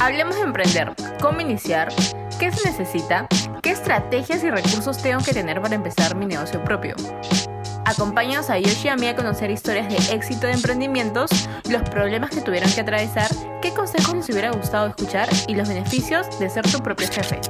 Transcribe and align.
Hablemos 0.00 0.36
de 0.36 0.42
emprender, 0.42 0.92
cómo 1.20 1.40
iniciar, 1.40 1.88
qué 2.38 2.50
se 2.52 2.68
necesita, 2.68 3.26
qué 3.62 3.70
estrategias 3.70 4.42
y 4.44 4.50
recursos 4.50 5.02
tengo 5.02 5.22
que 5.22 5.32
tener 5.32 5.60
para 5.60 5.74
empezar 5.74 6.16
mi 6.16 6.26
negocio 6.26 6.62
propio. 6.64 6.94
Acompáñanos 7.86 8.50
a 8.50 8.58
Yoshi 8.58 8.86
y 8.86 8.90
a 8.90 8.96
mí 8.96 9.06
a 9.06 9.14
conocer 9.14 9.50
historias 9.50 9.88
de 9.88 10.14
éxito 10.14 10.46
de 10.46 10.54
emprendimientos, 10.54 11.30
los 11.70 11.82
problemas 11.88 12.30
que 12.30 12.40
tuvieron 12.40 12.70
que 12.72 12.80
atravesar, 12.80 13.30
qué 13.60 13.70
consejos 13.70 14.14
les 14.14 14.28
hubiera 14.30 14.50
gustado 14.50 14.88
escuchar 14.88 15.28
y 15.46 15.54
los 15.54 15.68
beneficios 15.68 16.38
de 16.38 16.48
ser 16.50 16.70
tu 16.70 16.78
propio 16.82 17.06
jefe. 17.08 17.40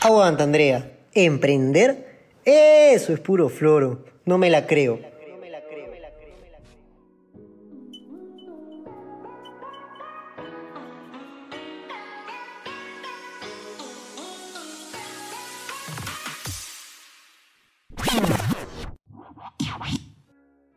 Aguanta, 0.00 0.44
Andrea. 0.44 0.90
¿Emprender? 1.12 2.28
Eso 2.44 3.12
es 3.12 3.20
puro 3.20 3.48
floro. 3.48 4.04
No 4.24 4.38
me 4.38 4.48
la 4.48 4.66
creo. 4.66 5.00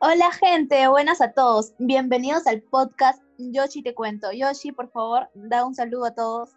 Hola 0.06 0.34
gente, 0.34 0.86
buenas 0.90 1.22
a 1.22 1.32
todos. 1.32 1.76
Bienvenidos 1.80 2.46
al 2.46 2.62
podcast 2.62 3.24
Yoshi 3.38 3.82
Te 3.82 3.96
Cuento. 3.96 4.34
Yoshi, 4.34 4.74
por 4.74 4.92
favor, 4.92 5.30
da 5.34 5.66
un 5.66 5.74
saludo 5.74 6.04
a 6.04 6.14
todos. 6.14 6.50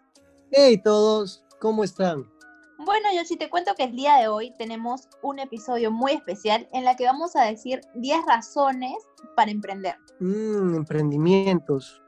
Hey 0.51 0.81
todos, 0.83 1.45
¿cómo 1.61 1.85
están? 1.85 2.29
Bueno, 2.77 3.07
Yoshi, 3.15 3.37
te 3.37 3.49
cuento 3.49 3.73
que 3.75 3.85
el 3.85 3.95
día 3.95 4.17
de 4.17 4.27
hoy 4.27 4.53
tenemos 4.57 5.07
un 5.23 5.39
episodio 5.39 5.91
muy 5.91 6.11
especial 6.11 6.67
en 6.73 6.83
la 6.83 6.97
que 6.97 7.05
vamos 7.05 7.37
a 7.37 7.45
decir 7.45 7.79
10 7.95 8.19
razones 8.27 8.97
para 9.37 9.49
emprender. 9.49 9.95
Mmm, 10.19 10.75
emprendimientos. 10.75 12.03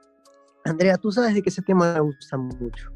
Andrea, 0.65 0.98
tú 0.98 1.09
sabes 1.09 1.34
de 1.35 1.41
que 1.41 1.51
ese 1.51 1.62
tema 1.62 1.93
me 1.93 2.01
gusta 2.01 2.35
mucho. 2.35 2.91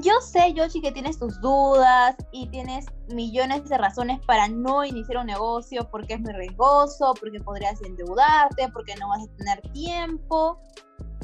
Yo 0.00 0.12
sé, 0.22 0.54
Yoshi, 0.54 0.80
que 0.80 0.90
tienes 0.90 1.18
tus 1.18 1.38
dudas 1.40 2.16
y 2.32 2.48
tienes 2.48 2.86
millones 3.12 3.68
de 3.68 3.76
razones 3.76 4.20
para 4.26 4.48
no 4.48 4.84
iniciar 4.84 5.18
un 5.18 5.26
negocio, 5.26 5.86
porque 5.90 6.14
es 6.14 6.20
muy 6.20 6.32
riesgoso, 6.32 7.12
porque 7.20 7.38
podrías 7.40 7.82
endeudarte, 7.82 8.68
porque 8.72 8.94
no 8.96 9.08
vas 9.08 9.22
a 9.22 9.36
tener 9.36 9.60
tiempo. 9.72 10.58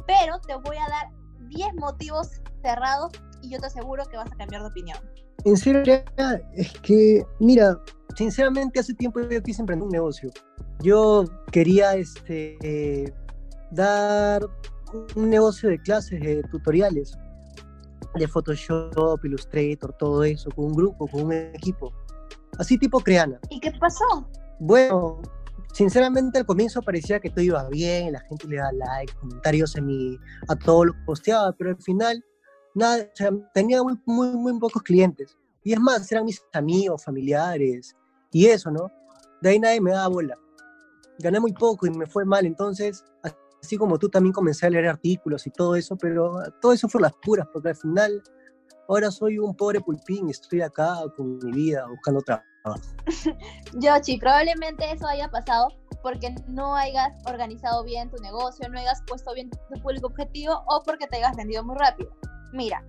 Pero 0.07 0.39
te 0.41 0.55
voy 0.57 0.77
a 0.77 0.89
dar 0.89 1.09
10 1.49 1.75
motivos 1.77 2.29
cerrados 2.63 3.13
y 3.41 3.51
yo 3.51 3.59
te 3.59 3.67
aseguro 3.67 4.05
que 4.05 4.19
vas 4.19 4.31
a 4.31 4.37
cambiar 4.37 4.63
de 4.63 4.69
opinión. 4.69 4.99
En 5.45 5.57
serio, 5.57 6.03
es 6.55 6.73
que, 6.81 7.25
mira, 7.41 7.81
sinceramente 8.17 8.81
hace 8.81 8.93
tiempo 8.93 9.21
yo 9.21 9.43
quise 9.43 9.63
emprender 9.63 9.87
un 9.87 9.93
negocio. 9.93 10.31
Yo 10.81 11.25
quería 11.53 11.95
este, 11.95 13.15
dar 13.71 14.43
un 15.17 15.31
negocio 15.31 15.71
de 15.71 15.79
clases, 15.81 16.21
de 16.21 16.43
tutoriales 16.51 17.17
de 18.15 18.29
Photoshop, 18.29 19.25
Illustrator, 19.25 19.93
todo 19.99 20.25
eso, 20.25 20.51
con 20.51 20.67
un 20.67 20.75
grupo, 20.75 21.07
con 21.07 21.25
un 21.25 21.33
equipo. 21.33 21.93
Así 22.59 22.79
tipo 22.79 23.01
Creana. 23.01 23.39
¿Y 23.51 23.61
qué 23.61 23.73
pasó? 23.79 24.29
Bueno, 24.59 25.21
sinceramente 25.73 26.39
al 26.39 26.47
comienzo 26.47 26.83
parecía 26.83 27.21
que 27.21 27.31
todo 27.31 27.43
iba 27.43 27.69
bien, 27.69 28.13
la 28.13 28.21
gente 28.21 28.49
le 28.49 28.57
da 28.57 28.73
like, 28.73 29.15
comentarios 29.15 29.77
en 29.77 29.87
mi, 29.87 30.19
a 30.49 30.57
todo 30.57 30.87
lo 30.87 30.93
que 30.93 31.01
posteaba, 31.07 31.53
pero 31.53 31.71
al 31.71 31.83
final, 31.83 32.25
nada, 32.75 33.05
o 33.05 33.17
sea, 33.17 33.31
tenía 33.55 33.83
muy, 33.83 33.99
muy, 34.07 34.29
muy 34.35 34.59
pocos 34.59 34.83
clientes. 34.83 35.37
Y 35.63 35.73
es 35.73 35.81
más, 35.81 36.11
eran 36.11 36.25
mis 36.25 36.43
amigos, 36.53 37.05
familiares, 37.05 37.95
y 38.33 38.47
eso, 38.47 38.71
¿no? 38.71 38.91
De 39.41 39.51
ahí 39.51 39.59
nadie 39.59 39.81
me 39.81 39.93
daba 39.93 40.09
bola. 40.09 40.39
Gané 41.21 41.41
muy 41.41 41.53
poco 41.53 41.87
y 41.87 41.91
me 41.91 42.07
fue 42.07 42.25
mal, 42.25 42.47
entonces 42.47 43.05
así 43.63 43.77
como 43.77 43.99
tú 43.99 44.09
también 44.09 44.33
comencé 44.33 44.67
a 44.67 44.71
leer 44.71 44.89
artículos 44.89 45.47
y 45.47 45.51
todo 45.51 45.75
eso, 45.77 45.97
pero 45.97 46.41
todo 46.61 46.73
eso 46.73 46.89
fue 46.89 47.01
las 47.01 47.13
puras, 47.23 47.47
porque 47.53 47.71
al 47.71 47.77
final 47.77 48.23
ahora 48.89 49.11
soy 49.11 49.39
un 49.39 49.55
pobre 49.55 49.81
pulpín 49.81 50.29
y 50.29 50.31
estoy 50.31 50.63
acá 50.63 50.97
con 51.17 51.39
mi 51.39 51.53
vida 51.53 51.87
buscando 51.89 52.21
trabajo. 52.23 52.45
Yoshi, 53.75 54.19
probablemente 54.19 54.91
eso 54.91 55.07
haya 55.07 55.29
pasado 55.29 55.69
porque 56.03 56.35
no 56.49 56.75
hayas 56.75 57.13
organizado 57.27 57.85
bien 57.85 58.11
tu 58.11 58.17
negocio, 58.23 58.69
no 58.69 58.79
hayas 58.79 59.03
puesto 59.07 59.33
bien 59.35 59.51
tu 59.51 59.83
público 59.83 60.09
objetivo 60.09 60.63
o 60.69 60.83
porque 60.85 61.07
te 61.07 61.17
hayas 61.17 61.37
vendido 61.37 61.65
muy 61.65 61.77
rápido. 61.77 62.11
Mira, 62.53 62.85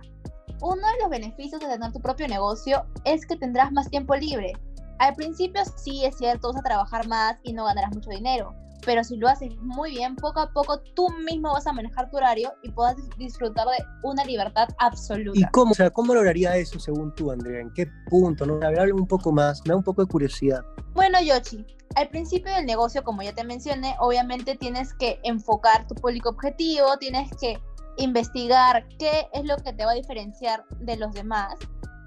uno 0.62 0.74
de 0.74 1.02
los 1.02 1.10
beneficios 1.10 1.60
de 1.60 1.68
tener 1.68 1.92
tu 1.92 2.00
propio 2.00 2.28
negocio 2.28 2.84
es 3.04 3.26
que 3.26 3.36
tendrás 3.36 3.72
más 3.72 3.88
tiempo 3.90 4.14
libre. 4.14 4.52
Al 5.00 5.14
principio 5.14 5.62
sí 5.76 6.04
es 6.04 6.16
cierto, 6.18 6.48
vas 6.48 6.58
a 6.58 6.62
trabajar 6.62 7.08
más 7.08 7.36
y 7.42 7.54
no 7.54 7.64
ganarás 7.64 7.90
mucho 7.94 8.10
dinero, 8.10 8.54
pero 8.84 9.02
si 9.02 9.16
lo 9.16 9.28
haces 9.28 9.56
muy 9.62 9.92
bien, 9.92 10.14
poco 10.14 10.40
a 10.40 10.52
poco 10.52 10.78
tú 10.94 11.08
mismo 11.24 11.52
vas 11.52 11.66
a 11.66 11.72
manejar 11.72 12.10
tu 12.10 12.18
horario 12.18 12.52
y 12.62 12.70
puedas 12.70 12.96
disfrutar 13.16 13.66
de 13.66 13.82
una 14.02 14.24
libertad 14.26 14.68
absoluta. 14.78 15.38
¿Y 15.38 15.44
cómo, 15.52 15.72
o 15.72 15.74
sea, 15.74 15.88
cómo 15.88 16.14
lograría 16.14 16.54
eso 16.56 16.78
según 16.78 17.14
tú, 17.14 17.30
Andrea? 17.30 17.62
¿En 17.62 17.72
qué 17.72 17.88
punto? 18.10 18.44
¿No? 18.44 18.58
Ver, 18.58 18.92
un 18.92 19.06
poco 19.06 19.32
más, 19.32 19.62
me 19.64 19.70
da 19.70 19.76
un 19.76 19.82
poco 19.82 20.02
de 20.02 20.08
curiosidad. 20.08 20.62
Bueno, 20.92 21.18
Yoshi, 21.22 21.64
al 21.94 22.08
principio 22.10 22.52
del 22.52 22.66
negocio, 22.66 23.02
como 23.02 23.22
ya 23.22 23.34
te 23.34 23.42
mencioné, 23.42 23.96
obviamente 24.00 24.54
tienes 24.56 24.92
que 24.94 25.18
enfocar 25.22 25.86
tu 25.86 25.94
público 25.94 26.28
objetivo, 26.28 26.98
tienes 26.98 27.30
que 27.40 27.58
investigar 27.96 28.86
qué 28.98 29.28
es 29.32 29.46
lo 29.46 29.56
que 29.56 29.72
te 29.72 29.84
va 29.84 29.92
a 29.92 29.94
diferenciar 29.94 30.62
de 30.80 30.96
los 30.96 31.12
demás. 31.12 31.54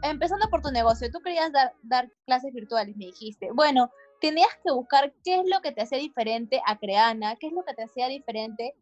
Empezando 0.03 0.49
por 0.49 0.61
tu 0.61 0.69
negocio, 0.69 1.09
tú 1.11 1.19
querías 1.21 1.51
dar, 1.51 1.73
dar 1.81 2.11
clases 2.25 2.53
virtuales, 2.53 2.95
me 2.97 3.05
dijiste. 3.05 3.49
Bueno, 3.53 3.89
tenías 4.19 4.49
que 4.63 4.71
buscar 4.71 5.13
qué 5.23 5.39
es 5.39 5.49
lo 5.49 5.61
que 5.61 5.71
te 5.71 5.81
hacía 5.81 5.97
diferente 5.97 6.61
a 6.65 6.77
Creana, 6.77 7.37
qué 7.37 7.47
es 7.47 7.53
lo 7.53 7.63
que 7.63 7.73
te 7.73 7.83
hacía 7.83 8.07
diferente 8.07 8.75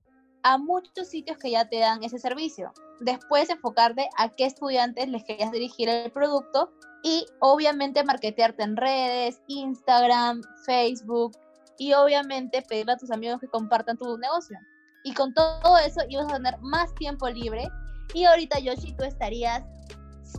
a 0.43 0.57
muchos 0.57 1.07
sitios 1.07 1.37
que 1.37 1.51
ya 1.51 1.69
te 1.69 1.79
dan 1.79 2.03
ese 2.03 2.19
servicio. 2.19 2.73
Después 2.99 3.49
enfocarte 3.49 4.09
a 4.17 4.29
qué 4.29 4.45
estudiantes 4.45 5.07
les 5.09 5.23
querías 5.23 5.51
dirigir 5.51 5.89
el 5.89 6.11
producto 6.11 6.71
y 7.03 7.25
obviamente 7.39 8.03
marketearte 8.03 8.63
en 8.63 8.77
redes, 8.77 9.41
Instagram, 9.47 10.41
Facebook 10.65 11.37
y 11.77 11.93
obviamente 11.93 12.61
pedirle 12.61 12.93
a 12.93 12.97
tus 12.97 13.11
amigos 13.11 13.39
que 13.39 13.47
compartan 13.47 13.97
tu 13.97 14.17
negocio. 14.17 14.57
Y 15.03 15.13
con 15.13 15.33
todo 15.33 15.77
eso 15.85 16.01
ibas 16.09 16.31
a 16.31 16.37
tener 16.37 16.59
más 16.61 16.93
tiempo 16.95 17.27
libre 17.29 17.67
y 18.13 18.25
ahorita 18.25 18.59
Yoshi 18.59 18.93
tú 18.95 19.03
estarías 19.03 19.63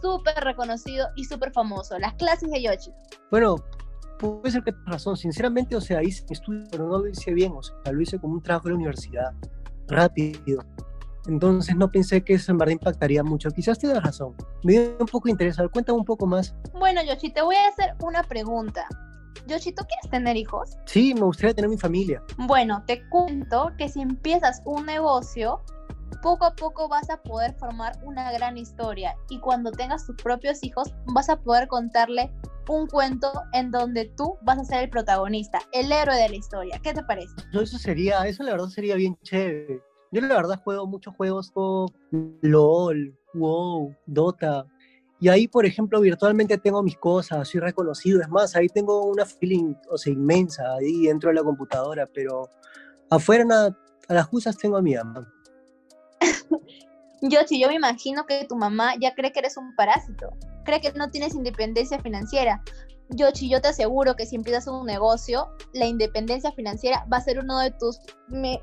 súper 0.00 0.42
reconocido 0.42 1.08
y 1.16 1.24
súper 1.24 1.52
famoso. 1.52 1.98
Las 1.98 2.14
clases 2.14 2.50
de 2.50 2.62
Yoshi. 2.62 2.92
Bueno, 3.30 3.56
puede 4.18 4.50
ser 4.50 4.62
que 4.62 4.72
tengas 4.72 4.92
razón. 4.92 5.16
Sinceramente, 5.16 5.76
o 5.76 5.80
sea, 5.80 6.02
hice 6.02 6.24
mi 6.28 6.34
estudio, 6.34 6.64
pero 6.70 6.88
no 6.88 6.98
lo 6.98 7.08
hice 7.08 7.32
bien. 7.32 7.52
O 7.54 7.62
sea, 7.62 7.76
lo 7.92 8.00
hice 8.00 8.18
como 8.18 8.34
un 8.34 8.42
trabajo 8.42 8.64
de 8.64 8.70
la 8.70 8.76
universidad, 8.76 9.32
rápido. 9.88 10.62
Entonces 11.26 11.76
no 11.76 11.90
pensé 11.90 12.24
que 12.24 12.34
eso 12.34 12.50
en 12.52 12.58
verdad 12.58 12.72
impactaría 12.72 13.22
mucho. 13.22 13.50
Quizás 13.50 13.78
te 13.78 13.86
das 13.86 14.02
razón. 14.02 14.34
Me 14.64 14.72
dio 14.72 14.96
un 14.98 15.06
poco 15.06 15.26
de 15.26 15.32
interés. 15.32 15.58
A 15.58 15.62
ver, 15.62 15.70
cuéntame 15.70 15.98
un 15.98 16.04
poco 16.04 16.26
más. 16.26 16.54
Bueno, 16.72 17.00
Yoshi, 17.02 17.30
te 17.30 17.42
voy 17.42 17.56
a 17.56 17.68
hacer 17.68 17.94
una 18.00 18.22
pregunta. 18.24 18.86
Yoshi, 19.46 19.72
¿tú 19.72 19.84
quieres 19.84 20.10
tener 20.10 20.36
hijos? 20.36 20.76
Sí, 20.86 21.14
me 21.14 21.22
gustaría 21.22 21.54
tener 21.54 21.70
mi 21.70 21.78
familia. 21.78 22.22
Bueno, 22.38 22.82
te 22.86 23.08
cuento 23.08 23.72
que 23.78 23.88
si 23.88 24.00
empiezas 24.00 24.62
un 24.64 24.86
negocio, 24.86 25.60
poco 26.22 26.44
a 26.46 26.54
poco 26.54 26.88
vas 26.88 27.10
a 27.10 27.20
poder 27.20 27.54
formar 27.58 27.92
una 28.04 28.32
gran 28.32 28.56
historia 28.56 29.16
y 29.28 29.40
cuando 29.40 29.70
tengas 29.72 30.06
tus 30.06 30.16
propios 30.16 30.62
hijos 30.62 30.94
vas 31.12 31.28
a 31.28 31.36
poder 31.36 31.68
contarle 31.68 32.32
un 32.68 32.86
cuento 32.86 33.30
en 33.52 33.70
donde 33.70 34.10
tú 34.16 34.38
vas 34.42 34.58
a 34.58 34.64
ser 34.64 34.84
el 34.84 34.90
protagonista, 34.90 35.58
el 35.72 35.90
héroe 35.90 36.16
de 36.16 36.28
la 36.28 36.36
historia. 36.36 36.80
¿Qué 36.82 36.94
te 36.94 37.02
parece? 37.02 37.34
Eso 37.52 37.76
sería, 37.76 38.26
eso 38.26 38.44
la 38.44 38.52
verdad 38.52 38.68
sería 38.68 38.94
bien 38.94 39.18
chévere. 39.22 39.82
Yo 40.12 40.20
la 40.20 40.36
verdad 40.36 40.62
juego 40.62 40.86
muchos 40.86 41.14
juegos 41.16 41.50
como 41.50 41.86
LOL, 42.42 43.18
WoW, 43.34 43.94
Dota. 44.06 44.66
Y 45.20 45.28
ahí, 45.28 45.48
por 45.48 45.66
ejemplo, 45.66 46.00
virtualmente 46.00 46.58
tengo 46.58 46.82
mis 46.82 46.96
cosas, 46.98 47.48
soy 47.48 47.60
reconocido. 47.60 48.20
Es 48.20 48.28
más, 48.28 48.54
ahí 48.54 48.68
tengo 48.68 49.06
una 49.06 49.24
feeling, 49.24 49.74
o 49.90 49.96
sea, 49.96 50.12
inmensa 50.12 50.74
ahí 50.74 51.06
dentro 51.06 51.30
de 51.30 51.34
la 51.34 51.42
computadora, 51.42 52.06
pero 52.06 52.48
afuera 53.08 53.44
nada, 53.44 53.78
a 54.08 54.14
las 54.14 54.26
justas 54.26 54.58
tengo 54.58 54.76
a 54.76 54.82
mi 54.82 54.94
mamá. 54.94 55.32
Yo, 57.22 57.40
si 57.46 57.60
yo 57.60 57.68
me 57.68 57.74
imagino 57.74 58.26
que 58.26 58.44
tu 58.44 58.56
mamá 58.56 58.94
ya 59.00 59.14
cree 59.14 59.32
que 59.32 59.40
eres 59.40 59.56
un 59.56 59.74
parásito 59.76 60.30
cree 60.64 60.80
que 60.80 60.92
no 60.92 61.10
tienes 61.10 61.34
independencia 61.34 61.98
financiera. 62.00 62.62
Yoshi, 63.10 63.50
yo 63.50 63.60
te 63.60 63.68
aseguro 63.68 64.14
que 64.16 64.24
si 64.24 64.36
empiezas 64.36 64.66
un 64.66 64.86
negocio, 64.86 65.48
la 65.74 65.86
independencia 65.86 66.50
financiera 66.52 67.04
va 67.12 67.18
a 67.18 67.20
ser 67.20 67.38
uno 67.38 67.58
de 67.58 67.70
tus 67.72 67.98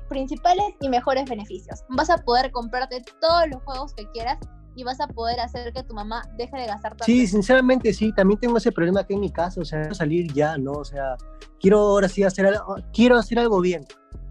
principales 0.08 0.64
y 0.80 0.88
mejores 0.88 1.28
beneficios. 1.28 1.84
Vas 1.90 2.10
a 2.10 2.18
poder 2.18 2.50
comprarte 2.50 3.02
todos 3.20 3.48
los 3.48 3.62
juegos 3.62 3.94
que 3.94 4.10
quieras 4.10 4.38
y 4.80 4.84
vas 4.84 5.00
a 5.00 5.06
poder 5.06 5.38
hacer 5.40 5.72
que 5.72 5.82
tu 5.82 5.92
mamá 5.92 6.22
deje 6.36 6.56
de 6.56 6.66
gastar 6.66 6.92
tanto. 6.92 7.04
Sí, 7.04 7.26
sinceramente 7.26 7.92
sí, 7.92 8.12
también 8.12 8.40
tengo 8.40 8.56
ese 8.56 8.72
problema 8.72 9.00
aquí 9.00 9.12
en 9.12 9.20
mi 9.20 9.30
casa, 9.30 9.60
o 9.60 9.64
sea, 9.64 9.92
salir 9.92 10.32
ya, 10.32 10.56
¿no? 10.56 10.72
O 10.72 10.84
sea, 10.84 11.16
quiero 11.60 11.78
ahora 11.80 12.08
sí 12.08 12.22
hacer 12.22 12.46
algo, 12.46 12.76
quiero 12.92 13.18
hacer 13.18 13.38
algo 13.38 13.60
bien, 13.60 13.84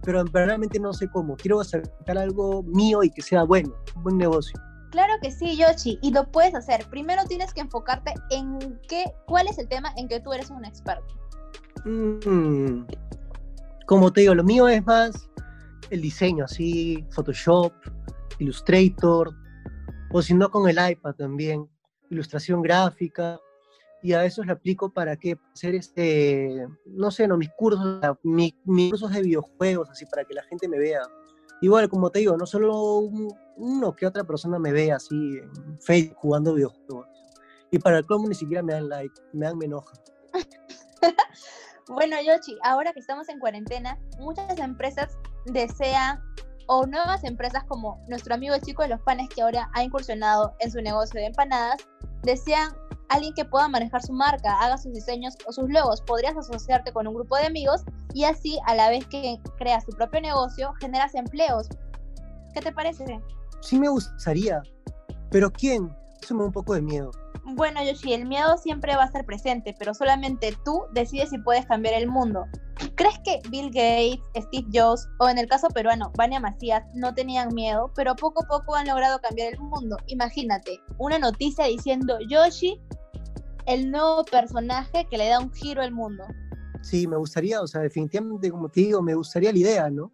pero 0.03 0.23
realmente 0.23 0.79
no 0.79 0.91
sé 0.91 1.07
cómo. 1.07 1.35
Quiero 1.35 1.63
sacar 1.63 2.17
algo 2.17 2.63
mío 2.63 3.03
y 3.03 3.11
que 3.11 3.21
sea 3.21 3.43
bueno, 3.43 3.75
un 3.95 4.03
buen 4.03 4.17
negocio. 4.17 4.59
Claro 4.89 5.13
que 5.21 5.29
sí, 5.29 5.55
Yoshi, 5.55 5.99
y 6.01 6.11
lo 6.11 6.25
puedes 6.31 6.55
hacer. 6.55 6.83
Primero 6.89 7.23
tienes 7.25 7.53
que 7.53 7.61
enfocarte 7.61 8.15
en 8.31 8.79
qué, 8.87 9.05
cuál 9.27 9.47
es 9.47 9.59
el 9.59 9.67
tema 9.67 9.93
en 9.97 10.07
que 10.07 10.19
tú 10.19 10.33
eres 10.33 10.49
un 10.49 10.65
experto. 10.65 11.15
Mm, 11.85 12.87
como 13.85 14.11
te 14.11 14.21
digo, 14.21 14.33
lo 14.33 14.43
mío 14.43 14.67
es 14.67 14.83
más 14.85 15.29
el 15.91 16.01
diseño, 16.01 16.45
así, 16.45 17.05
Photoshop, 17.11 17.71
Illustrator, 18.39 19.35
o 20.11 20.21
si 20.21 20.33
no 20.33 20.49
con 20.49 20.67
el 20.69 20.77
iPad 20.91 21.15
también, 21.15 21.69
ilustración 22.09 22.61
gráfica, 22.61 23.39
y 24.01 24.13
a 24.13 24.23
eso 24.23 24.43
lo 24.43 24.53
aplico 24.53 24.91
para 24.91 25.17
qué, 25.17 25.37
hacer 25.53 25.75
este, 25.75 26.67
no 26.85 27.11
sé, 27.11 27.27
no, 27.27 27.37
mis 27.37 27.49
cursos, 27.57 27.99
mis, 28.23 28.53
cursos 28.63 29.11
de 29.11 29.21
videojuegos, 29.21 29.89
así 29.89 30.05
para 30.05 30.23
que 30.23 30.33
la 30.33 30.43
gente 30.43 30.67
me 30.67 30.79
vea. 30.79 31.01
Igual, 31.61 31.89
como 31.89 32.09
te 32.09 32.19
digo, 32.19 32.37
no 32.37 32.45
solo 32.45 32.99
uno 33.57 33.95
que 33.95 34.05
otra 34.05 34.23
persona 34.23 34.57
me 34.57 34.71
vea 34.71 34.95
así 34.95 35.15
en 35.15 35.81
Facebook 35.81 36.17
jugando 36.17 36.53
videojuegos. 36.53 37.07
Y 37.71 37.79
para 37.79 37.97
el 37.97 38.05
cómo 38.05 38.27
ni 38.27 38.35
siquiera 38.35 38.63
me 38.63 38.73
dan 38.73 38.87
like, 38.87 39.13
me 39.33 39.45
dan 39.45 39.57
me 39.57 39.65
enoja. 39.65 39.93
bueno, 41.89 42.15
Yoshi, 42.25 42.57
ahora 42.63 42.93
que 42.93 43.01
estamos 43.01 43.27
en 43.27 43.39
cuarentena, 43.39 43.99
muchas 44.17 44.57
empresas 44.57 45.17
desean 45.45 46.21
o 46.71 46.85
nuevas 46.85 47.23
empresas 47.23 47.63
como 47.63 47.99
nuestro 48.07 48.35
amigo 48.35 48.53
el 48.53 48.61
chico 48.61 48.83
de 48.83 48.89
los 48.89 49.01
panes 49.01 49.27
que 49.29 49.41
ahora 49.41 49.71
ha 49.73 49.83
incursionado 49.83 50.53
en 50.59 50.69
su 50.71 50.79
negocio 50.79 51.19
de 51.19 51.25
empanadas, 51.25 51.81
desean 52.21 52.71
alguien 53.09 53.33
que 53.33 53.43
pueda 53.43 53.67
manejar 53.67 54.03
su 54.03 54.13
marca, 54.13 54.53
haga 54.59 54.77
sus 54.77 54.93
diseños 54.93 55.35
o 55.47 55.51
sus 55.51 55.67
logos. 55.67 55.99
Podrías 56.01 56.37
asociarte 56.37 56.93
con 56.93 57.07
un 57.07 57.15
grupo 57.15 57.37
de 57.37 57.47
amigos 57.47 57.81
y 58.13 58.25
así, 58.25 58.59
a 58.67 58.75
la 58.75 58.91
vez 58.91 59.03
que 59.07 59.39
creas 59.57 59.83
tu 59.83 59.93
propio 59.93 60.21
negocio, 60.21 60.71
generas 60.79 61.15
empleos. 61.15 61.69
¿Qué 62.53 62.61
te 62.61 62.71
parece? 62.71 63.19
Sí 63.61 63.79
me 63.79 63.89
gustaría, 63.89 64.61
pero 65.31 65.51
¿quién? 65.51 65.91
Eso 66.21 66.35
me 66.35 66.41
da 66.41 66.47
un 66.47 66.53
poco 66.53 66.75
de 66.75 66.83
miedo. 66.83 67.09
Bueno, 67.45 67.83
Yoshi, 67.83 68.13
el 68.13 68.25
miedo 68.25 68.57
siempre 68.57 68.95
va 68.95 69.03
a 69.03 69.05
estar 69.07 69.25
presente, 69.25 69.75
pero 69.77 69.93
solamente 69.93 70.55
tú 70.63 70.83
decides 70.93 71.29
si 71.29 71.37
puedes 71.39 71.65
cambiar 71.65 71.95
el 71.95 72.07
mundo. 72.07 72.45
¿Crees 72.95 73.19
que 73.25 73.39
Bill 73.49 73.67
Gates, 73.67 74.21
Steve 74.47 74.67
Jobs 74.73 75.07
o 75.19 75.27
en 75.27 75.37
el 75.37 75.47
caso 75.47 75.67
peruano, 75.69 76.11
Vania 76.15 76.39
Macías 76.39 76.83
no 76.93 77.13
tenían 77.13 77.53
miedo, 77.53 77.91
pero 77.95 78.15
poco 78.15 78.43
a 78.43 78.47
poco 78.47 78.75
han 78.75 78.87
logrado 78.87 79.19
cambiar 79.19 79.53
el 79.53 79.59
mundo? 79.59 79.97
Imagínate, 80.07 80.79
una 80.97 81.19
noticia 81.19 81.65
diciendo 81.65 82.17
Yoshi, 82.29 82.79
el 83.65 83.91
nuevo 83.91 84.23
personaje 84.25 85.05
que 85.09 85.17
le 85.17 85.27
da 85.27 85.39
un 85.39 85.51
giro 85.53 85.81
al 85.81 85.91
mundo. 85.91 86.23
Sí, 86.81 87.07
me 87.07 87.17
gustaría, 87.17 87.61
o 87.61 87.67
sea, 87.67 87.81
definitivamente, 87.81 88.49
como 88.49 88.69
te 88.69 88.81
digo, 88.81 89.01
me 89.01 89.13
gustaría 89.13 89.51
la 89.51 89.59
idea, 89.59 89.89
¿no? 89.89 90.11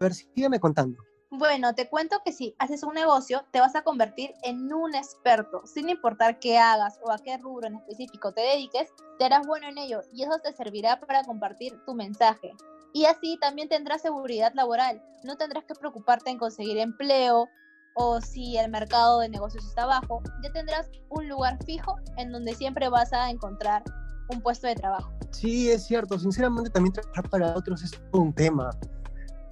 A 0.00 0.04
ver, 0.04 0.14
sígueme 0.14 0.58
contando. 0.58 0.98
Bueno, 1.38 1.74
te 1.74 1.86
cuento 1.86 2.22
que 2.24 2.32
si 2.32 2.54
haces 2.58 2.82
un 2.82 2.94
negocio, 2.94 3.44
te 3.50 3.60
vas 3.60 3.76
a 3.76 3.82
convertir 3.82 4.32
en 4.42 4.72
un 4.72 4.94
experto, 4.94 5.66
sin 5.66 5.90
importar 5.90 6.38
qué 6.38 6.56
hagas 6.56 6.98
o 7.04 7.12
a 7.12 7.18
qué 7.18 7.36
rubro 7.36 7.66
en 7.66 7.74
específico 7.74 8.32
te 8.32 8.40
dediques, 8.40 8.88
te 9.18 9.26
harás 9.26 9.46
bueno 9.46 9.68
en 9.68 9.76
ello 9.76 10.00
y 10.14 10.22
eso 10.22 10.38
te 10.42 10.54
servirá 10.54 10.98
para 10.98 11.24
compartir 11.24 11.78
tu 11.84 11.92
mensaje. 11.92 12.54
Y 12.94 13.04
así 13.04 13.36
también 13.38 13.68
tendrás 13.68 14.00
seguridad 14.00 14.54
laboral, 14.54 15.02
no 15.24 15.36
tendrás 15.36 15.66
que 15.66 15.74
preocuparte 15.74 16.30
en 16.30 16.38
conseguir 16.38 16.78
empleo 16.78 17.50
o 17.96 18.20
si 18.22 18.56
el 18.56 18.70
mercado 18.70 19.20
de 19.20 19.28
negocios 19.28 19.66
está 19.66 19.84
bajo, 19.84 20.22
ya 20.42 20.50
tendrás 20.52 20.88
un 21.10 21.28
lugar 21.28 21.58
fijo 21.66 21.96
en 22.16 22.32
donde 22.32 22.54
siempre 22.54 22.88
vas 22.88 23.12
a 23.12 23.28
encontrar 23.28 23.84
un 24.30 24.40
puesto 24.40 24.68
de 24.68 24.74
trabajo. 24.74 25.12
Sí, 25.32 25.70
es 25.70 25.84
cierto, 25.84 26.18
sinceramente 26.18 26.70
también 26.70 26.94
trabajar 26.94 27.28
para 27.28 27.54
otros 27.54 27.82
es 27.82 27.90
un 28.12 28.32
tema 28.32 28.70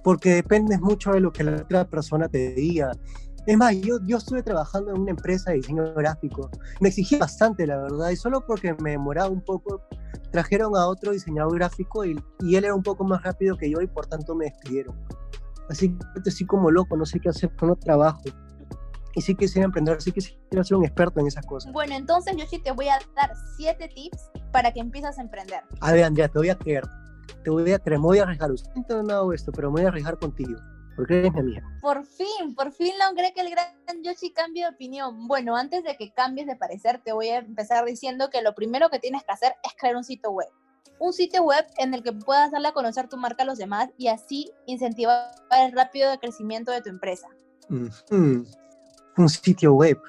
porque 0.05 0.35
dependes 0.35 0.79
mucho 0.81 1.13
de 1.13 1.19
lo 1.19 1.33
que 1.33 1.43
la 1.43 1.55
otra 1.63 1.83
persona 1.83 2.29
te 2.29 2.53
diga. 2.53 2.91
Es 3.47 3.57
más, 3.57 3.75
yo, 3.77 3.97
yo 4.05 4.17
estuve 4.17 4.43
trabajando 4.43 4.91
en 4.91 5.01
una 5.01 5.09
empresa 5.09 5.49
de 5.49 5.57
diseño 5.57 5.95
gráfico. 5.95 6.51
Me 6.79 6.89
exigía 6.89 7.17
bastante, 7.17 7.65
la 7.65 7.77
verdad, 7.77 8.11
y 8.11 8.15
solo 8.15 8.45
porque 8.45 8.75
me 8.75 8.91
demoraba 8.91 9.29
un 9.29 9.41
poco, 9.41 9.81
trajeron 10.31 10.77
a 10.77 10.85
otro 10.85 11.11
diseñador 11.11 11.55
gráfico 11.55 12.05
y, 12.05 12.23
y 12.41 12.55
él 12.55 12.65
era 12.65 12.75
un 12.75 12.83
poco 12.83 13.03
más 13.03 13.23
rápido 13.23 13.57
que 13.57 13.67
yo 13.67 13.81
y 13.81 13.87
por 13.87 14.05
tanto 14.05 14.35
me 14.35 14.45
despidieron. 14.45 14.95
Así 15.71 15.89
que 15.89 16.29
estoy 16.29 16.45
como 16.45 16.69
loco, 16.69 16.95
no 16.95 17.07
sé 17.07 17.19
qué 17.19 17.29
hacer, 17.29 17.55
con 17.55 17.69
no 17.69 17.75
trabajo. 17.75 18.21
Y 19.15 19.21
sí 19.21 19.33
quisiera 19.33 19.65
emprender, 19.65 19.99
sí 20.03 20.11
quisiera 20.11 20.63
ser 20.63 20.77
un 20.77 20.85
experto 20.85 21.19
en 21.19 21.25
esas 21.25 21.47
cosas. 21.47 21.73
Bueno, 21.73 21.95
entonces 21.95 22.35
yo 22.37 22.45
sí 22.45 22.59
te 22.59 22.71
voy 22.71 22.89
a 22.89 22.99
dar 23.15 23.31
siete 23.57 23.87
tips 23.87 24.29
para 24.51 24.71
que 24.71 24.81
empieces 24.81 25.17
a 25.17 25.23
emprender. 25.23 25.61
A 25.81 25.93
ver, 25.93 26.03
Andrea, 26.03 26.27
te 26.27 26.37
voy 26.37 26.49
a 26.49 26.55
creer 26.55 26.83
te 27.43 27.49
voy 27.49 27.71
a, 27.71 27.81
me 27.85 27.97
voy 27.97 28.19
a 28.19 28.23
arriesgar. 28.23 28.51
Usted 28.51 28.73
no 29.03 29.13
hago 29.13 29.33
esto, 29.33 29.51
pero 29.51 29.69
me 29.69 29.81
voy 29.81 29.85
a 29.85 29.87
arriesgar 29.89 30.17
contigo. 30.17 30.59
Porque 30.95 31.19
eres 31.19 31.33
mi 31.33 31.39
amiga. 31.39 31.61
Por 31.81 32.05
fin, 32.05 32.55
por 32.55 32.71
fin 32.71 32.93
logré 33.05 33.33
que 33.33 33.41
el 33.41 33.49
gran 33.49 33.67
Yoshi 34.01 34.31
cambie 34.31 34.63
de 34.63 34.69
opinión. 34.69 35.27
Bueno, 35.27 35.55
antes 35.55 35.83
de 35.83 35.97
que 35.97 36.13
cambies 36.13 36.47
de 36.47 36.55
parecer, 36.55 37.01
te 37.03 37.11
voy 37.11 37.27
a 37.27 37.39
empezar 37.39 37.83
diciendo 37.85 38.29
que 38.29 38.41
lo 38.41 38.55
primero 38.55 38.89
que 38.89 38.99
tienes 38.99 39.23
que 39.23 39.31
hacer 39.31 39.55
es 39.63 39.73
crear 39.77 39.95
un 39.95 40.05
sitio 40.05 40.31
web. 40.31 40.47
Un 40.99 41.11
sitio 41.11 41.43
web 41.43 41.65
en 41.77 41.93
el 41.93 42.01
que 42.01 42.13
puedas 42.13 42.51
darle 42.51 42.69
a 42.69 42.73
conocer 42.73 43.09
tu 43.09 43.17
marca 43.17 43.43
a 43.43 43.45
los 43.45 43.57
demás 43.57 43.89
y 43.97 44.07
así 44.07 44.51
incentivar 44.65 45.31
el 45.51 45.73
rápido 45.73 46.17
crecimiento 46.19 46.71
de 46.71 46.81
tu 46.81 46.89
empresa. 46.89 47.27
Un 47.69 49.29
sitio 49.29 49.73
web. 49.73 49.99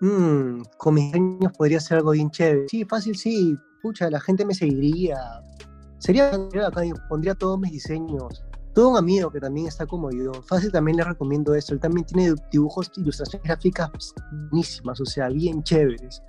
Mm, 0.00 0.62
con 0.76 0.94
mis 0.94 1.14
años 1.14 1.52
podría 1.56 1.80
ser 1.80 1.98
algo 1.98 2.10
bien 2.10 2.30
chévere. 2.30 2.68
Sí, 2.68 2.84
fácil, 2.84 3.16
sí. 3.16 3.56
Pucha, 3.80 4.10
la 4.10 4.20
gente 4.20 4.44
me 4.44 4.54
seguiría 4.54 5.16
Sería 6.06 6.28
acá, 6.28 6.82
pondría 7.08 7.34
todos 7.34 7.58
mis 7.58 7.72
diseños. 7.72 8.44
Todo 8.76 8.90
un 8.90 8.96
amigo 8.96 9.28
que 9.28 9.40
también 9.40 9.66
está 9.66 9.86
como 9.86 10.12
yo. 10.12 10.32
Fácil 10.34 10.70
también 10.70 10.98
le 10.98 11.02
recomiendo 11.02 11.52
esto. 11.52 11.74
Él 11.74 11.80
también 11.80 12.06
tiene 12.06 12.32
dibujos, 12.52 12.92
ilustraciones 12.96 13.44
gráficas 13.44 14.14
buenísimas, 14.30 15.00
o 15.00 15.04
sea, 15.04 15.30
bien 15.30 15.64
chéveres. 15.64 16.22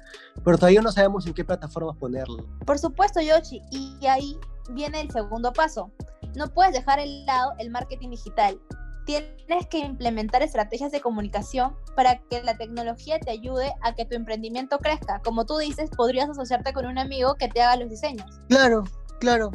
Pero 0.43 0.57
todavía 0.57 0.81
no 0.81 0.91
sabemos 0.91 1.27
en 1.27 1.35
qué 1.35 1.45
plataformas 1.45 1.95
ponerlo. 1.97 2.43
Por 2.65 2.79
supuesto, 2.79 3.21
Yoshi. 3.21 3.61
Y 3.69 4.03
ahí 4.07 4.39
viene 4.71 4.99
el 4.99 5.11
segundo 5.11 5.53
paso. 5.53 5.91
No 6.35 6.47
puedes 6.47 6.73
dejar 6.73 6.97
el 6.97 7.23
lado 7.27 7.53
el 7.59 7.69
marketing 7.69 8.09
digital. 8.09 8.59
Tienes 9.05 9.67
que 9.69 9.77
implementar 9.77 10.41
estrategias 10.41 10.91
de 10.91 11.01
comunicación 11.01 11.75
para 11.95 12.17
que 12.31 12.41
la 12.41 12.57
tecnología 12.57 13.19
te 13.19 13.29
ayude 13.29 13.75
a 13.83 13.93
que 13.93 14.05
tu 14.05 14.15
emprendimiento 14.15 14.79
crezca. 14.79 15.21
Como 15.23 15.45
tú 15.45 15.59
dices, 15.59 15.91
podrías 15.95 16.31
asociarte 16.31 16.73
con 16.73 16.87
un 16.87 16.97
amigo 16.97 17.35
que 17.35 17.47
te 17.47 17.61
haga 17.61 17.75
los 17.75 17.91
diseños. 17.91 18.39
Claro, 18.49 18.83
claro, 19.19 19.51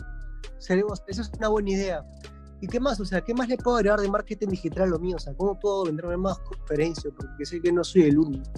eso 0.58 1.22
es 1.22 1.30
una 1.38 1.48
buena 1.48 1.70
idea. 1.70 2.04
¿Y 2.60 2.68
qué 2.68 2.78
más? 2.78 3.00
O 3.00 3.04
sea, 3.04 3.20
¿qué 3.20 3.34
más 3.34 3.48
le 3.48 3.56
puedo 3.56 3.76
agregar 3.76 4.00
de 4.00 4.08
marketing 4.08 4.48
digital 4.48 4.84
a 4.84 4.86
lo 4.86 4.98
mío? 4.98 5.16
O 5.16 5.18
sea, 5.18 5.34
¿cómo 5.34 5.58
puedo 5.58 5.84
venderme 5.84 6.16
más 6.16 6.38
conferencias? 6.38 7.12
Porque 7.16 7.44
sé 7.44 7.60
que 7.60 7.72
no 7.72 7.82
soy 7.82 8.02
el 8.02 8.18
único. 8.18 8.48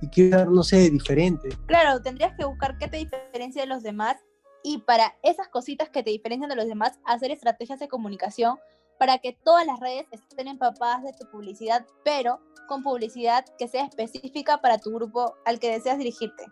Y 0.00 0.08
quiero, 0.08 0.50
no 0.50 0.62
sé, 0.64 0.90
diferente. 0.90 1.50
Claro, 1.66 2.02
tendrías 2.02 2.36
que 2.36 2.44
buscar 2.44 2.76
qué 2.78 2.88
te 2.88 2.96
diferencia 2.96 3.62
de 3.62 3.68
los 3.68 3.82
demás 3.82 4.16
y 4.64 4.78
para 4.78 5.14
esas 5.22 5.46
cositas 5.48 5.90
que 5.90 6.02
te 6.02 6.10
diferencian 6.10 6.48
de 6.48 6.56
los 6.56 6.66
demás, 6.66 6.98
hacer 7.04 7.30
estrategias 7.30 7.78
de 7.78 7.86
comunicación 7.86 8.58
para 8.98 9.18
que 9.18 9.36
todas 9.44 9.66
las 9.66 9.78
redes 9.78 10.06
estén 10.10 10.48
empapadas 10.48 11.04
de 11.04 11.12
tu 11.12 11.30
publicidad, 11.30 11.86
pero 12.02 12.40
con 12.66 12.82
publicidad 12.82 13.44
que 13.58 13.68
sea 13.68 13.84
específica 13.84 14.62
para 14.62 14.78
tu 14.78 14.92
grupo 14.94 15.34
al 15.44 15.58
que 15.58 15.70
deseas 15.70 15.98
dirigirte. 15.98 16.44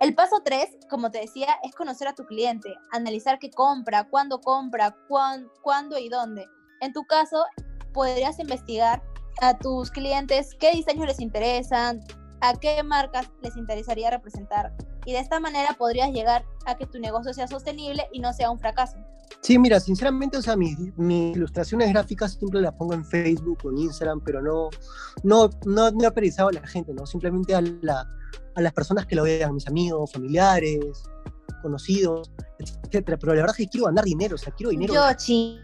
El 0.00 0.14
paso 0.14 0.42
3, 0.44 0.86
como 0.88 1.10
te 1.10 1.18
decía, 1.18 1.58
es 1.64 1.74
conocer 1.74 2.06
a 2.06 2.14
tu 2.14 2.24
cliente, 2.24 2.72
analizar 2.92 3.40
qué 3.40 3.50
compra, 3.50 4.04
cuándo 4.08 4.40
compra, 4.40 4.96
cuándo 5.08 5.98
y 5.98 6.08
dónde. 6.08 6.46
En 6.80 6.92
tu 6.92 7.04
caso, 7.04 7.44
podrías 7.92 8.38
investigar 8.38 9.02
a 9.40 9.58
tus 9.58 9.90
clientes 9.90 10.54
qué 10.60 10.70
diseños 10.70 11.06
les 11.06 11.18
interesan, 11.18 12.00
a 12.40 12.54
qué 12.54 12.80
marcas 12.84 13.28
les 13.42 13.56
interesaría 13.56 14.10
representar. 14.10 14.72
Y 15.04 15.14
de 15.14 15.18
esta 15.18 15.40
manera 15.40 15.74
podrías 15.76 16.12
llegar 16.12 16.44
a 16.64 16.76
que 16.76 16.86
tu 16.86 17.00
negocio 17.00 17.34
sea 17.34 17.48
sostenible 17.48 18.08
y 18.12 18.20
no 18.20 18.32
sea 18.32 18.52
un 18.52 18.60
fracaso. 18.60 18.98
Sí, 19.40 19.58
mira, 19.58 19.80
sinceramente, 19.80 20.36
o 20.36 20.42
sea, 20.42 20.56
mis, 20.56 20.76
ilustraciones 20.78 21.88
gráficas 21.90 22.34
siempre 22.34 22.60
las 22.60 22.74
pongo 22.74 22.94
en 22.94 23.04
Facebook 23.04 23.58
o 23.64 23.70
en 23.70 23.78
Instagram, 23.78 24.20
pero 24.24 24.40
no, 24.42 24.70
no, 25.24 25.50
no, 25.66 25.90
no 25.90 26.04
he 26.04 26.32
a 26.38 26.52
la 26.52 26.66
gente, 26.68 26.94
¿no? 26.94 27.04
Simplemente 27.04 27.54
a 27.54 27.60
la, 27.60 28.06
a 28.58 28.60
las 28.60 28.72
personas 28.72 29.06
que 29.06 29.14
lo 29.14 29.22
vean, 29.22 29.54
mis 29.54 29.68
amigos, 29.68 30.12
familiares, 30.12 31.04
conocidos, 31.62 32.32
etcétera. 32.58 33.16
Pero 33.16 33.34
la 33.34 33.42
verdad 33.42 33.56
es 33.56 33.64
que 33.64 33.70
quiero 33.70 33.86
ganar 33.86 34.04
dinero, 34.04 34.34
o 34.34 34.38
sea, 34.38 34.52
quiero 34.52 34.70
dinero. 34.70 34.94
Yoshi, 34.94 35.60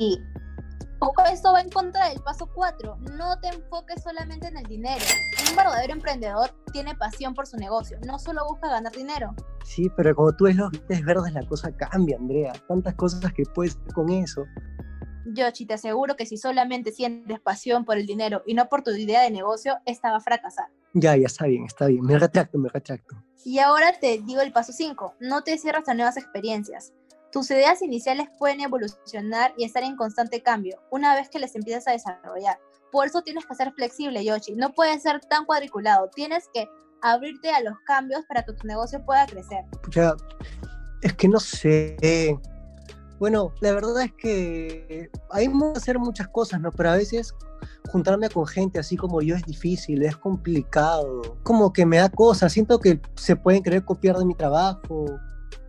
esto 1.30 1.52
va 1.52 1.60
en 1.60 1.70
contra 1.70 2.08
del 2.08 2.20
paso 2.20 2.48
4. 2.54 2.96
No 3.16 3.38
te 3.40 3.48
enfoques 3.48 4.00
solamente 4.02 4.46
en 4.46 4.56
el 4.56 4.64
dinero. 4.66 5.04
Un 5.50 5.56
verdadero 5.56 5.92
emprendedor 5.92 6.54
tiene 6.72 6.94
pasión 6.94 7.34
por 7.34 7.48
su 7.48 7.56
negocio, 7.56 7.98
no 8.06 8.18
solo 8.20 8.46
busca 8.48 8.68
ganar 8.68 8.92
dinero. 8.92 9.34
Sí, 9.64 9.90
pero 9.96 10.14
como 10.14 10.32
tú 10.36 10.44
ves 10.44 10.54
los 10.54 10.70
verdes, 10.88 11.32
la 11.32 11.44
cosa 11.48 11.72
cambia, 11.76 12.16
Andrea. 12.16 12.52
Tantas 12.68 12.94
cosas 12.94 13.32
que 13.32 13.42
puedes 13.54 13.76
hacer 13.76 13.92
con 13.92 14.08
eso. 14.10 14.44
Yoshi, 15.26 15.66
te 15.66 15.74
aseguro 15.74 16.16
que 16.16 16.26
si 16.26 16.36
solamente 16.36 16.92
sientes 16.92 17.40
pasión 17.40 17.84
por 17.84 17.96
el 17.96 18.06
dinero 18.06 18.42
y 18.46 18.54
no 18.54 18.68
por 18.68 18.82
tu 18.82 18.90
idea 18.90 19.22
de 19.22 19.30
negocio, 19.30 19.78
esta 19.86 20.10
va 20.10 20.18
a 20.18 20.20
fracasar. 20.20 20.66
Ya, 20.92 21.16
ya 21.16 21.26
está 21.26 21.46
bien, 21.46 21.64
está 21.64 21.86
bien. 21.86 22.04
Me 22.04 22.18
retracto, 22.18 22.58
me 22.58 22.68
retracto. 22.68 23.16
Y 23.44 23.58
ahora 23.58 23.92
te 23.98 24.18
digo 24.18 24.40
el 24.40 24.52
paso 24.52 24.72
5. 24.72 25.16
No 25.20 25.42
te 25.42 25.58
cierras 25.58 25.88
a 25.88 25.94
nuevas 25.94 26.16
experiencias. 26.16 26.92
Tus 27.32 27.50
ideas 27.50 27.82
iniciales 27.82 28.28
pueden 28.38 28.60
evolucionar 28.60 29.52
y 29.56 29.64
estar 29.64 29.82
en 29.82 29.96
constante 29.96 30.40
cambio 30.40 30.80
una 30.90 31.14
vez 31.16 31.28
que 31.28 31.40
les 31.40 31.54
empiezas 31.56 31.88
a 31.88 31.90
desarrollar. 31.90 32.58
Por 32.92 33.06
eso 33.06 33.22
tienes 33.22 33.44
que 33.44 33.56
ser 33.56 33.72
flexible, 33.72 34.24
Yoshi. 34.24 34.54
No 34.54 34.72
puedes 34.72 35.02
ser 35.02 35.20
tan 35.20 35.44
cuadriculado. 35.44 36.08
Tienes 36.14 36.48
que 36.54 36.68
abrirte 37.02 37.50
a 37.50 37.60
los 37.60 37.74
cambios 37.80 38.24
para 38.26 38.44
que 38.44 38.52
tu 38.52 38.66
negocio 38.66 39.04
pueda 39.04 39.26
crecer. 39.26 39.64
Ya, 39.90 40.14
es 41.02 41.12
que 41.14 41.26
no 41.26 41.40
sé. 41.40 42.38
Bueno, 43.18 43.52
la 43.60 43.72
verdad 43.72 44.02
es 44.02 44.12
que 44.12 45.10
hay 45.30 45.46
que 45.48 45.72
hacer 45.76 45.98
muchas 45.98 46.28
cosas, 46.28 46.60
¿no? 46.60 46.70
Pero 46.72 46.90
a 46.90 46.96
veces 46.96 47.34
juntarme 47.90 48.28
con 48.28 48.46
gente 48.46 48.78
así 48.78 48.96
como 48.96 49.22
yo 49.22 49.36
es 49.36 49.44
difícil, 49.44 50.02
es 50.02 50.16
complicado, 50.16 51.22
como 51.42 51.72
que 51.72 51.86
me 51.86 51.98
da 51.98 52.08
cosas, 52.08 52.52
siento 52.52 52.78
que 52.78 53.00
se 53.14 53.36
pueden 53.36 53.62
querer 53.62 53.84
copiar 53.84 54.16
de 54.16 54.24
mi 54.24 54.34
trabajo, 54.34 55.06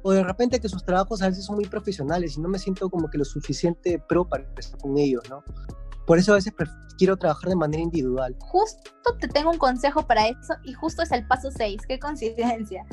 o 0.01 0.11
de 0.11 0.23
repente 0.23 0.59
que 0.59 0.69
sus 0.69 0.83
trabajos 0.83 1.21
a 1.21 1.29
veces 1.29 1.45
son 1.45 1.55
muy 1.55 1.65
profesionales 1.65 2.37
y 2.37 2.41
no 2.41 2.49
me 2.49 2.59
siento 2.59 2.89
como 2.89 3.09
que 3.09 3.17
lo 3.17 3.25
suficiente 3.25 3.99
pro 4.07 4.27
para 4.27 4.43
estar 4.57 4.79
con 4.79 4.97
ellos, 4.97 5.23
¿no? 5.29 5.43
Por 6.05 6.19
eso 6.19 6.33
a 6.33 6.35
veces 6.35 6.53
quiero 6.97 7.17
trabajar 7.17 7.49
de 7.49 7.55
manera 7.55 7.81
individual. 7.81 8.35
Justo 8.39 9.17
te 9.19 9.27
tengo 9.27 9.49
un 9.49 9.57
consejo 9.57 10.05
para 10.05 10.27
eso 10.27 10.53
y 10.63 10.73
justo 10.73 11.01
es 11.01 11.11
el 11.11 11.25
paso 11.27 11.49
6, 11.51 11.81
qué 11.87 11.99
coincidencia. 11.99 12.85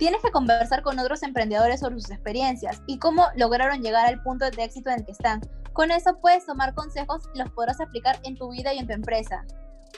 Tienes 0.00 0.22
que 0.22 0.30
conversar 0.30 0.82
con 0.82 0.98
otros 0.98 1.22
emprendedores 1.22 1.80
sobre 1.80 2.00
sus 2.00 2.10
experiencias 2.10 2.80
y 2.86 2.98
cómo 2.98 3.26
lograron 3.36 3.82
llegar 3.82 4.06
al 4.06 4.22
punto 4.22 4.50
de 4.50 4.64
éxito 4.64 4.88
en 4.88 5.00
el 5.00 5.04
que 5.04 5.12
están. 5.12 5.42
Con 5.74 5.90
eso 5.90 6.18
puedes 6.22 6.46
tomar 6.46 6.74
consejos 6.74 7.28
y 7.34 7.38
los 7.38 7.50
podrás 7.50 7.82
aplicar 7.82 8.18
en 8.22 8.34
tu 8.34 8.50
vida 8.50 8.72
y 8.72 8.78
en 8.78 8.86
tu 8.86 8.94
empresa. 8.94 9.44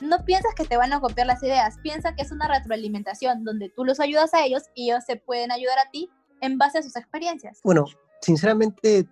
No 0.01 0.25
piensas 0.25 0.57
que 0.57 0.65
te 0.65 0.77
van 0.77 0.93
a 0.93 0.99
copiar 0.99 1.29
las 1.29 1.41
ideas, 1.45 1.77
piensa 1.85 2.17
que 2.17 2.23
es 2.23 2.33
una 2.33 2.49
retroalimentación 2.49 3.45
donde 3.45 3.69
tú 3.77 3.85
los 3.85 4.01
ayudas 4.01 4.35
a 4.35 4.45
ellos 4.45 4.65
y 4.75 4.91
ellos 4.91 5.05
se 5.07 5.15
pueden 5.15 5.53
ayudar 5.53 5.79
a 5.79 5.89
ti 5.93 6.11
en 6.41 6.59
base 6.59 6.79
a 6.79 6.83
sus 6.83 6.97
experiencias. 6.97 7.61
Bueno, 7.63 7.85
sinceramente 8.23 9.07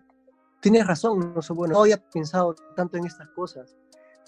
tienes 0.58 0.88
razón, 0.88 1.20
no, 1.20 1.54
bueno, 1.54 1.74
no 1.74 1.82
había 1.82 1.98
pensado 1.98 2.56
tanto 2.74 2.96
en 2.96 3.06
estas 3.06 3.28
cosas. 3.36 3.76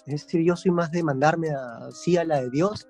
Es 0.05 0.23
decir, 0.23 0.45
yo 0.45 0.55
soy 0.55 0.71
más 0.71 0.91
de 0.91 1.03
mandarme 1.03 1.49
así 1.89 2.15
a 2.15 2.23
la 2.23 2.39
de 2.39 2.49
Dios 2.51 2.87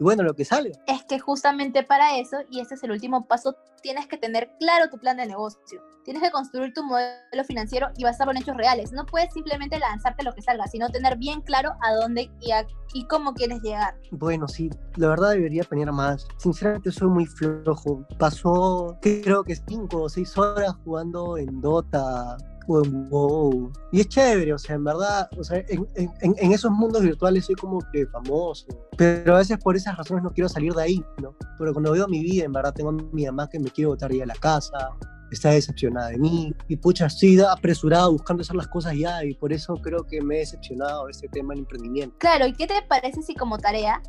y 0.00 0.02
bueno, 0.02 0.22
lo 0.22 0.34
que 0.34 0.46
sale. 0.46 0.72
Es 0.86 1.04
que 1.04 1.18
justamente 1.18 1.82
para 1.82 2.16
eso, 2.16 2.38
y 2.50 2.60
este 2.60 2.74
es 2.74 2.82
el 2.82 2.90
último 2.90 3.26
paso, 3.28 3.54
tienes 3.82 4.06
que 4.06 4.16
tener 4.16 4.50
claro 4.58 4.88
tu 4.88 4.98
plan 4.98 5.18
de 5.18 5.26
negocio. 5.26 5.82
Tienes 6.04 6.22
que 6.22 6.30
construir 6.30 6.72
tu 6.72 6.82
modelo 6.82 7.44
financiero 7.46 7.88
y 7.98 8.04
basarlo 8.04 8.32
en 8.32 8.38
hechos 8.38 8.56
reales. 8.56 8.92
No 8.92 9.04
puedes 9.04 9.32
simplemente 9.34 9.78
lanzarte 9.78 10.24
lo 10.24 10.32
que 10.32 10.40
salga, 10.40 10.66
sino 10.66 10.88
tener 10.88 11.18
bien 11.18 11.42
claro 11.42 11.72
a 11.82 11.92
dónde 11.92 12.30
y, 12.40 12.50
y 12.94 13.06
cómo 13.08 13.34
quieres 13.34 13.60
llegar. 13.60 13.94
Bueno, 14.10 14.48
sí, 14.48 14.70
la 14.96 15.08
verdad 15.08 15.32
debería 15.32 15.64
planear 15.64 15.92
más. 15.92 16.26
Sinceramente 16.38 16.90
soy 16.90 17.08
muy 17.08 17.26
flojo. 17.26 18.06
Pasó 18.18 18.98
creo 19.02 19.44
que 19.44 19.54
cinco 19.54 20.04
o 20.04 20.08
seis 20.08 20.36
horas 20.38 20.74
jugando 20.82 21.36
en 21.36 21.60
Dota, 21.60 22.38
wow. 22.78 23.72
Y 23.92 24.00
es 24.00 24.08
chévere, 24.08 24.52
o 24.52 24.58
sea, 24.58 24.76
en 24.76 24.84
verdad, 24.84 25.28
o 25.36 25.44
sea, 25.44 25.58
en, 25.68 25.86
en, 25.96 26.10
en, 26.20 26.52
esos 26.52 26.70
mundos 26.70 27.02
virtuales 27.02 27.46
soy 27.46 27.54
como 27.56 27.80
que 27.92 28.06
famoso, 28.06 28.66
pero 28.96 29.34
a 29.34 29.38
veces 29.38 29.58
por 29.58 29.76
esas 29.76 29.96
razones 29.96 30.22
no 30.22 30.30
quiero 30.30 30.48
salir 30.48 30.72
de 30.72 30.82
ahí, 30.82 31.04
¿no? 31.20 31.34
Pero 31.58 31.72
cuando 31.72 31.92
veo 31.92 32.06
mi 32.08 32.20
vida, 32.20 32.44
en 32.44 32.52
verdad 32.52 32.72
tengo 32.72 32.90
a 32.90 32.92
mi 32.92 33.26
mamá 33.26 33.48
que 33.48 33.58
me 33.58 33.70
quiere 33.70 33.88
botar 33.88 34.12
ya 34.12 34.24
a 34.24 34.26
la 34.26 34.34
casa, 34.34 34.90
está 35.30 35.50
decepcionada 35.50 36.08
de 36.08 36.18
mí, 36.18 36.52
y 36.68 36.76
pucha, 36.76 37.06
estoy 37.06 37.40
apresurada 37.40 38.08
buscando 38.08 38.42
hacer 38.42 38.56
las 38.56 38.68
cosas 38.68 38.94
ya, 38.96 39.24
y 39.24 39.34
por 39.34 39.52
eso 39.52 39.74
creo 39.74 40.04
que 40.04 40.20
me 40.20 40.36
he 40.36 40.38
decepcionado 40.40 41.06
de 41.06 41.12
este 41.12 41.28
tema 41.28 41.54
del 41.54 41.60
emprendimiento. 41.60 42.16
Claro, 42.18 42.46
¿y 42.46 42.52
qué 42.52 42.66
te 42.66 42.82
parece 42.88 43.22
si 43.22 43.34
como 43.34 43.58
tarea 43.58 44.00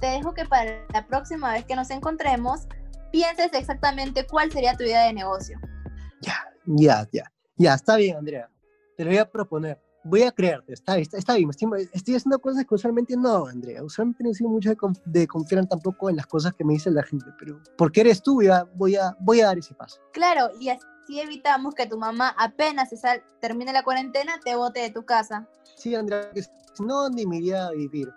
te 0.00 0.06
dejo 0.06 0.32
que 0.34 0.44
para 0.44 0.86
la 0.92 1.06
próxima 1.06 1.52
vez 1.52 1.64
que 1.64 1.74
nos 1.74 1.90
encontremos 1.90 2.66
pienses 3.10 3.52
exactamente 3.52 4.26
cuál 4.26 4.52
sería 4.52 4.76
tu 4.76 4.84
idea 4.84 5.04
de 5.06 5.12
negocio? 5.12 5.58
Ya, 6.22 6.36
ya, 6.66 7.08
ya. 7.12 7.32
Ya, 7.58 7.74
está 7.74 7.96
bien, 7.96 8.16
Andrea. 8.16 8.48
Te 8.96 9.04
lo 9.04 9.10
voy 9.10 9.18
a 9.18 9.28
proponer. 9.28 9.80
Voy 10.04 10.22
a 10.22 10.30
creerte, 10.30 10.72
está, 10.72 10.96
está, 10.96 11.18
está 11.18 11.34
bien. 11.34 11.50
Estoy, 11.50 11.88
estoy, 11.92 12.14
haciendo 12.14 12.38
cosas 12.38 12.64
que 12.64 12.74
usualmente 12.74 13.16
no, 13.16 13.46
Andrea. 13.46 13.82
Usualmente 13.82 14.22
no 14.22 14.32
sido 14.32 14.48
mucho 14.48 14.70
de, 15.04 15.26
confiar 15.26 15.66
tampoco 15.66 16.08
en 16.08 16.16
las 16.16 16.26
cosas 16.26 16.54
que 16.54 16.64
me 16.64 16.74
dice 16.74 16.90
la 16.90 17.02
gente, 17.02 17.26
pero 17.38 17.60
porque 17.76 18.02
eres 18.02 18.22
tú, 18.22 18.36
voy 18.36 18.46
a, 18.46 18.62
voy 18.76 18.94
a, 18.94 19.16
voy 19.20 19.40
a 19.40 19.46
dar 19.46 19.58
ese 19.58 19.74
paso. 19.74 20.00
Claro, 20.12 20.50
y 20.60 20.70
así 20.70 21.20
evitamos 21.20 21.74
que 21.74 21.86
tu 21.86 21.98
mamá 21.98 22.34
apenas 22.38 22.90
se 22.90 22.96
sal, 22.96 23.22
termine 23.40 23.72
la 23.72 23.82
cuarentena 23.82 24.38
te 24.42 24.54
bote 24.54 24.80
de 24.80 24.90
tu 24.90 25.04
casa. 25.04 25.48
Sí, 25.76 25.94
Andrea, 25.96 26.30
si 26.34 26.84
no, 26.84 27.10
ni 27.10 27.26
me 27.26 27.38
iría 27.38 27.66
a 27.66 27.72
vivir. 27.72 28.08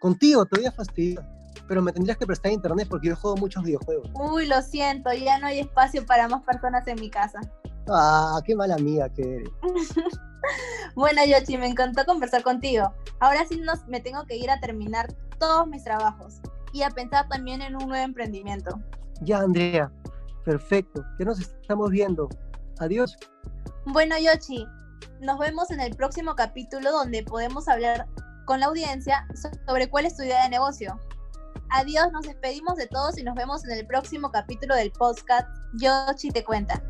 Contigo 0.00 0.46
te 0.46 0.60
voy 0.60 0.66
a 0.66 0.72
fastidiar 0.72 1.36
pero 1.68 1.82
me 1.82 1.92
tendrías 1.92 2.16
que 2.16 2.26
prestar 2.26 2.52
internet 2.52 2.86
porque 2.88 3.08
yo 3.08 3.16
juego 3.16 3.36
muchos 3.36 3.64
videojuegos. 3.64 4.08
Uy, 4.14 4.46
lo 4.46 4.62
siento, 4.62 5.12
ya 5.12 5.38
no 5.38 5.46
hay 5.46 5.60
espacio 5.60 6.04
para 6.06 6.28
más 6.28 6.42
personas 6.42 6.86
en 6.86 7.00
mi 7.00 7.10
casa. 7.10 7.40
Ah, 7.88 8.40
qué 8.44 8.54
mala 8.54 8.74
amiga 8.74 9.08
que 9.08 9.36
eres. 9.36 9.50
bueno, 10.94 11.20
Yoshi, 11.24 11.56
me 11.58 11.66
encantó 11.66 12.04
conversar 12.04 12.42
contigo. 12.42 12.92
Ahora 13.20 13.44
sí 13.48 13.60
nos, 13.60 13.86
me 13.86 14.00
tengo 14.00 14.24
que 14.26 14.36
ir 14.36 14.50
a 14.50 14.60
terminar 14.60 15.12
todos 15.38 15.66
mis 15.66 15.84
trabajos 15.84 16.40
y 16.72 16.82
a 16.82 16.90
pensar 16.90 17.28
también 17.28 17.62
en 17.62 17.76
un 17.76 17.88
nuevo 17.88 18.04
emprendimiento. 18.04 18.80
Ya, 19.22 19.38
Andrea. 19.38 19.90
Perfecto. 20.44 21.04
Ya 21.18 21.24
nos 21.24 21.40
estamos 21.40 21.90
viendo. 21.90 22.28
Adiós. 22.78 23.16
Bueno, 23.86 24.16
Yoshi, 24.18 24.66
nos 25.20 25.38
vemos 25.38 25.70
en 25.70 25.80
el 25.80 25.94
próximo 25.94 26.34
capítulo 26.34 26.92
donde 26.92 27.22
podemos 27.22 27.68
hablar 27.68 28.06
con 28.44 28.60
la 28.60 28.66
audiencia 28.66 29.26
sobre 29.66 29.88
cuál 29.88 30.06
es 30.06 30.16
tu 30.16 30.22
idea 30.22 30.44
de 30.44 30.50
negocio. 30.50 30.98
Adiós, 31.70 32.12
nos 32.12 32.26
despedimos 32.26 32.76
de 32.76 32.86
todos 32.86 33.18
y 33.18 33.24
nos 33.24 33.34
vemos 33.34 33.64
en 33.64 33.72
el 33.72 33.86
próximo 33.86 34.30
capítulo 34.30 34.74
del 34.76 34.92
podcast 34.92 35.48
Yoshi 35.74 36.30
te 36.30 36.44
cuenta. 36.44 36.82